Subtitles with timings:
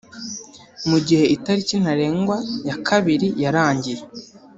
[0.89, 4.01] Mu gihe itariki ntarengwa ya kabiri yarangiye